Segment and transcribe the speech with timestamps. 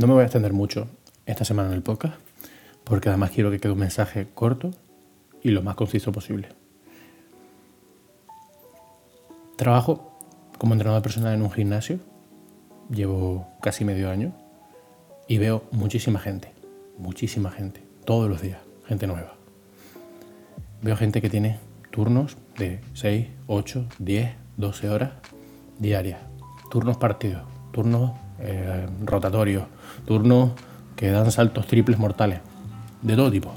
[0.00, 0.88] No me voy a extender mucho
[1.26, 2.14] esta semana en el podcast,
[2.84, 4.70] porque además quiero que quede un mensaje corto
[5.42, 6.48] y lo más conciso posible.
[9.56, 10.18] Trabajo
[10.56, 11.98] como entrenador personal en un gimnasio,
[12.88, 14.32] llevo casi medio año
[15.28, 16.50] y veo muchísima gente,
[16.96, 19.34] muchísima gente, todos los días, gente nueva.
[20.80, 21.58] Veo gente que tiene
[21.90, 25.10] turnos de 6, 8, 10, 12 horas
[25.78, 26.20] diarias,
[26.70, 29.64] turnos partidos, turnos eh, rotatorios,
[30.06, 30.52] turnos
[30.96, 32.40] que dan saltos triples mortales,
[33.02, 33.52] de todo tipo.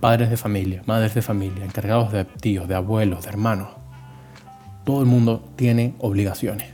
[0.00, 3.70] Padres de familia, madres de familia, encargados de tíos, de abuelos, de hermanos.
[4.84, 6.68] Todo el mundo tiene obligaciones.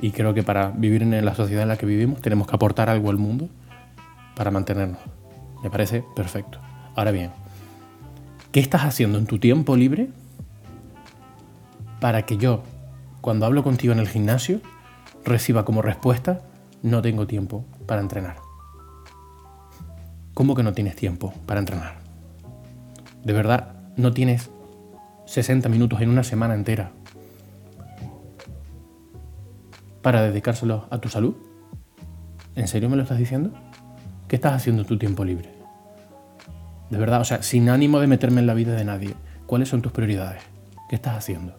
[0.00, 2.90] Y creo que para vivir en la sociedad en la que vivimos tenemos que aportar
[2.90, 3.48] algo al mundo
[4.34, 4.98] para mantenernos.
[5.62, 6.58] Me parece perfecto.
[6.96, 7.30] Ahora bien,
[8.50, 10.08] ¿qué estás haciendo en tu tiempo libre
[12.00, 12.64] para que yo,
[13.20, 14.60] cuando hablo contigo en el gimnasio,
[15.24, 16.40] reciba como respuesta,
[16.82, 18.36] no tengo tiempo para entrenar?
[20.34, 21.96] ¿Cómo que no tienes tiempo para entrenar?
[23.24, 24.50] ¿De verdad no tienes
[25.26, 26.92] 60 minutos en una semana entera
[30.00, 31.36] para dedicárselo a tu salud?
[32.54, 33.52] ¿En serio me lo estás diciendo?
[34.28, 35.50] ¿Qué estás haciendo en tu tiempo libre?
[36.90, 39.14] De verdad, o sea, sin ánimo de meterme en la vida de nadie,
[39.46, 40.42] ¿cuáles son tus prioridades?
[40.88, 41.54] ¿Qué estás haciendo?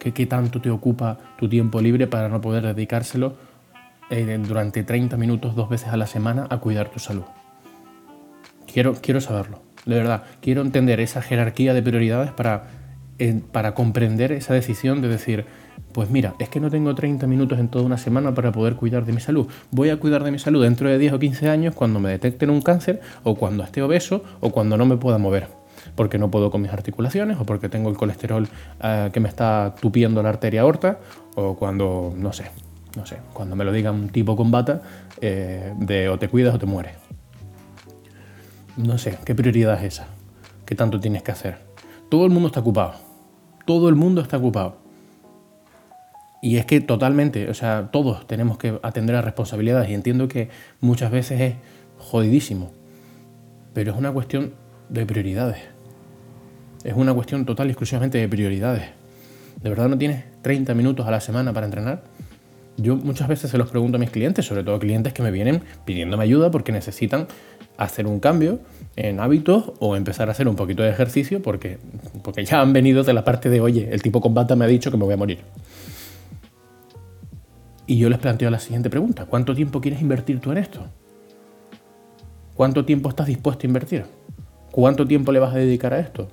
[0.00, 3.34] ¿Qué, tanto te ocupa tu tiempo libre para no poder dedicárselo
[4.08, 7.24] eh, durante 30 minutos dos veces a la semana a cuidar tu salud?
[8.72, 10.22] Quiero, quiero saberlo, de verdad.
[10.40, 12.68] Quiero entender esa jerarquía de prioridades para,
[13.52, 15.44] para comprender esa decisión de decir,
[15.92, 19.04] pues mira, es que no tengo 30 minutos en toda una semana para poder cuidar
[19.04, 19.48] de mi salud.
[19.70, 22.48] Voy a cuidar de mi salud dentro de 10 o 15 años cuando me detecten
[22.48, 25.59] un cáncer o cuando esté obeso o cuando no me pueda mover.
[25.94, 28.48] Porque no puedo con mis articulaciones o porque tengo el colesterol
[28.82, 30.98] eh, que me está tupiendo la arteria aorta
[31.36, 32.50] o cuando, no sé,
[32.96, 34.82] no sé, cuando me lo diga un tipo con bata
[35.20, 36.94] eh, de o te cuidas o te mueres.
[38.76, 40.08] No sé, ¿qué prioridad es esa?
[40.64, 41.58] ¿Qué tanto tienes que hacer?
[42.08, 42.94] Todo el mundo está ocupado.
[43.66, 44.78] Todo el mundo está ocupado.
[46.42, 50.48] Y es que totalmente, o sea, todos tenemos que atender a responsabilidades y entiendo que
[50.80, 51.54] muchas veces es
[51.98, 52.72] jodidísimo.
[53.74, 54.54] Pero es una cuestión
[54.90, 55.58] de prioridades.
[56.84, 58.84] Es una cuestión total y exclusivamente de prioridades.
[59.62, 62.02] ¿De verdad no tienes 30 minutos a la semana para entrenar?
[62.76, 65.62] Yo muchas veces se los pregunto a mis clientes, sobre todo clientes que me vienen
[65.84, 67.26] pidiéndome ayuda porque necesitan
[67.76, 68.60] hacer un cambio
[68.96, 71.78] en hábitos o empezar a hacer un poquito de ejercicio porque,
[72.22, 74.90] porque ya han venido de la parte de, oye, el tipo combata me ha dicho
[74.90, 75.40] que me voy a morir.
[77.86, 80.86] Y yo les planteo la siguiente pregunta, ¿cuánto tiempo quieres invertir tú en esto?
[82.54, 84.04] ¿Cuánto tiempo estás dispuesto a invertir?
[84.70, 86.28] ¿Cuánto tiempo le vas a dedicar a esto?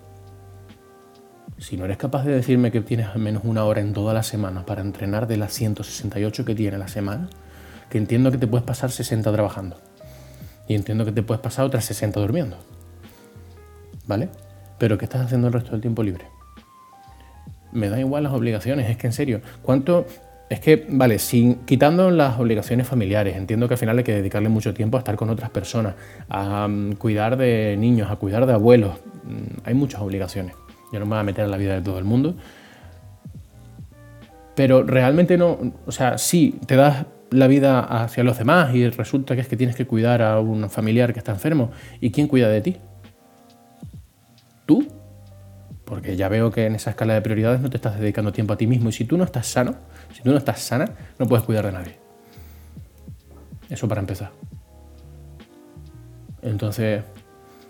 [1.58, 4.22] Si no eres capaz de decirme que tienes al menos una hora en toda la
[4.22, 7.30] semana para entrenar de las 168 que tiene la semana,
[7.90, 9.78] que entiendo que te puedes pasar 60 trabajando
[10.68, 12.58] y entiendo que te puedes pasar otras 60 durmiendo.
[14.06, 14.30] ¿Vale?
[14.78, 16.25] Pero ¿qué estás haciendo el resto del tiempo libre?
[17.72, 20.06] Me da igual las obligaciones, es que en serio, ¿cuánto...
[20.50, 21.18] Es que, vale,
[21.66, 25.18] quitando las obligaciones familiares, entiendo que al final hay que dedicarle mucho tiempo a estar
[25.18, 25.96] con otras personas,
[26.30, 28.94] a um, cuidar de niños, a cuidar de abuelos.
[29.25, 30.56] Mm, hay muchas obligaciones.
[30.94, 32.36] Yo no me voy a meter en la vida de todo el mundo.
[34.56, 39.36] Pero realmente no, o sea, sí, te das la vida hacia los demás y resulta
[39.36, 41.72] que es que tienes que cuidar a un familiar que está enfermo.
[42.00, 42.78] ¿Y quién cuida de ti?
[44.66, 44.88] ¿Tú?
[45.88, 48.58] Porque ya veo que en esa escala de prioridades no te estás dedicando tiempo a
[48.58, 49.75] ti mismo y si tú no estás sano,
[50.14, 51.96] si tú no estás sana, no puedes cuidar de nadie.
[53.70, 54.31] Eso para empezar.
[56.42, 57.03] Entonces,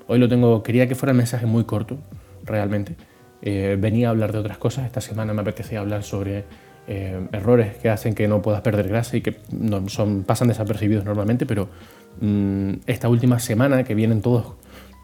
[0.08, 2.00] hoy lo tengo, quería que fuera el mensaje muy corto,
[2.44, 2.96] realmente.
[3.44, 6.46] Eh, venía a hablar de otras cosas, esta semana me apetecía hablar sobre
[6.88, 9.38] eh, errores que hacen que no puedas perder grasa y que
[9.90, 11.70] son, pasan desapercibidos normalmente, pero
[12.20, 14.54] mm, esta última semana que vienen todos,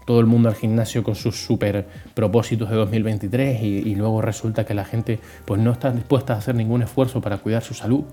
[0.05, 4.73] todo el mundo al gimnasio con sus super propósitos de 2023 y, luego resulta que
[4.73, 8.03] la gente pues, no está dispuesta a hacer ningún esfuerzo para cuidar su salud.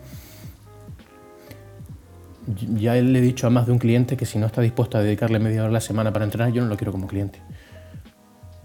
[2.75, 5.03] Ya le he dicho a más de un cliente que si no está dispuesto a
[5.03, 7.41] dedicarle media hora a la semana para entrenar, yo no lo quiero como cliente.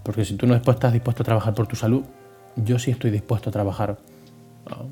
[0.04, 2.04] Porque si tú no estás dispuesto a trabajar por tu salud,
[2.56, 3.98] yo sí estoy dispuesto a trabajar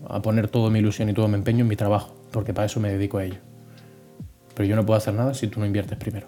[0.07, 2.80] a poner toda mi ilusión y todo mi empeño en mi trabajo, porque para eso
[2.80, 3.40] me dedico a ello.
[4.56, 6.28] Pero yo no puedo hacer nada si tú no inviertes primero.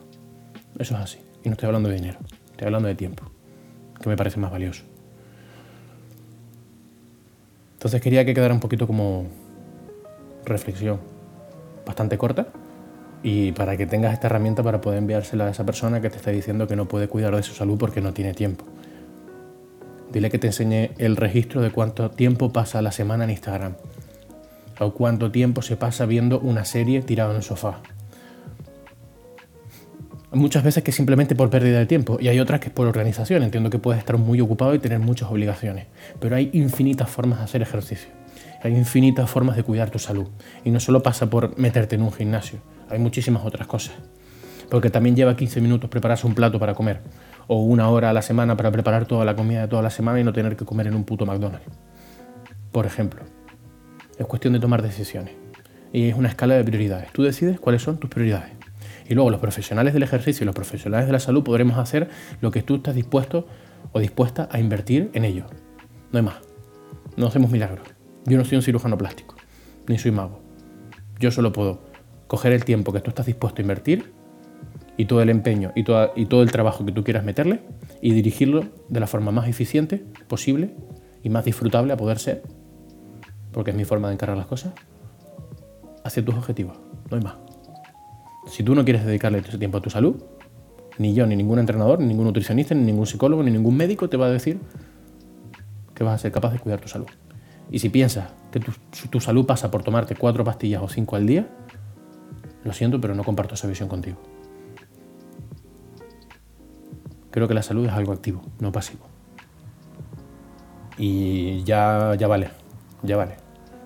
[0.79, 1.24] Eso es así.
[1.45, 2.17] Y no estoy hablando de dinero,
[2.51, 3.23] estoy hablando de tiempo,
[4.01, 4.83] que me parece más valioso.
[7.73, 9.27] Entonces quería que quedara un poquito como
[10.43, 10.99] reflexión
[11.85, 12.47] bastante corta
[13.21, 16.31] y para que tengas esta herramienta para poder enviársela a esa persona que te está
[16.31, 18.65] diciendo que no puede cuidar de su salud porque no tiene tiempo.
[20.11, 23.75] Dile que te enseñe el registro de cuánto tiempo pasa la semana en Instagram.
[24.79, 27.81] O cuánto tiempo se pasa viendo una serie tirado en el sofá.
[30.35, 33.43] Muchas veces que simplemente por pérdida de tiempo y hay otras que es por organización.
[33.43, 35.87] Entiendo que puedes estar muy ocupado y tener muchas obligaciones,
[36.19, 38.09] pero hay infinitas formas de hacer ejercicio.
[38.63, 40.27] Hay infinitas formas de cuidar tu salud.
[40.63, 42.59] Y no solo pasa por meterte en un gimnasio,
[42.89, 43.95] hay muchísimas otras cosas.
[44.69, 47.01] Porque también lleva 15 minutos prepararse un plato para comer,
[47.47, 50.19] o una hora a la semana para preparar toda la comida de toda la semana
[50.19, 51.67] y no tener que comer en un puto McDonald's.
[52.71, 53.21] Por ejemplo,
[54.17, 55.33] es cuestión de tomar decisiones.
[55.93, 57.11] Y es una escala de prioridades.
[57.13, 58.51] Tú decides cuáles son tus prioridades.
[59.07, 62.09] Y luego los profesionales del ejercicio y los profesionales de la salud podremos hacer
[62.41, 63.47] lo que tú estás dispuesto
[63.91, 65.45] o dispuesta a invertir en ello.
[66.11, 66.37] No hay más.
[67.17, 67.87] No hacemos milagros.
[68.25, 69.35] Yo no soy un cirujano plástico,
[69.87, 70.41] ni soy mago.
[71.19, 71.83] Yo solo puedo
[72.27, 74.13] coger el tiempo que tú estás dispuesto a invertir
[74.97, 77.61] y todo el empeño y, y todo el trabajo que tú quieras meterle
[78.01, 80.75] y dirigirlo de la forma más eficiente posible
[81.23, 82.43] y más disfrutable a poder ser,
[83.51, 84.73] porque es mi forma de encargar las cosas,
[86.03, 86.77] hacia tus objetivos.
[87.09, 87.44] No hay más.
[88.47, 90.23] Si tú no quieres dedicarle tiempo a tu salud,
[90.97, 94.17] ni yo, ni ningún entrenador, ni ningún nutricionista, ni ningún psicólogo, ni ningún médico te
[94.17, 94.59] va a decir
[95.93, 97.07] que vas a ser capaz de cuidar tu salud.
[97.71, 98.59] Y si piensas que
[99.09, 101.47] tu, salud pasa por tomarte cuatro pastillas o cinco al día,
[102.63, 104.17] lo siento, pero no comparto esa visión contigo.
[107.31, 109.05] Creo que la salud es algo activo, no pasivo.
[110.97, 112.49] Y ya, ya vale,
[113.03, 113.35] ya vale.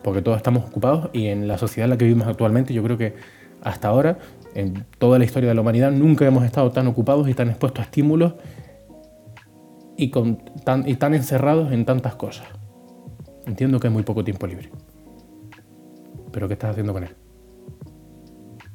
[0.04, 2.98] Porque todos estamos ocupados y en la sociedad en la que vivimos actualmente yo creo
[2.98, 3.16] que
[3.62, 4.20] hasta ahora,
[4.56, 7.82] en toda la historia de la humanidad, nunca hemos estado tan ocupados y tan expuestos
[7.82, 8.34] a estímulos
[9.96, 10.12] y,
[10.64, 12.48] tan, encerrados en tantas cosas.
[13.46, 14.70] Entiendo que hay muy poco tiempo libre.
[16.32, 17.16] Pero ¿qué estás haciendo con él?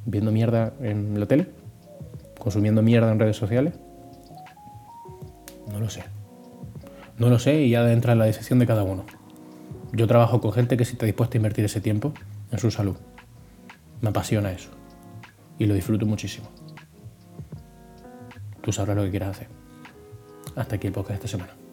[0.05, 1.47] ¿Viendo mierda en la tele?
[2.39, 3.75] ¿Consumiendo mierda en redes sociales?
[5.73, 6.05] No lo sé.
[7.19, 9.05] No lo sé y ya entra en la decisión de cada uno.
[9.93, 12.13] Yo trabajo con gente que sí está dispuesta a invertir ese tiempo
[12.51, 12.97] en su salud.
[14.03, 14.71] Me apasiona eso.
[15.59, 16.49] Y lo disfruto muchísimo.
[18.61, 19.49] Tú sabrás lo que quieras hacer.
[20.57, 21.64] Hasta aquí el podcast de esta semana.